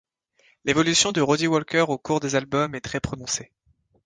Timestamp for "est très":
2.73-2.99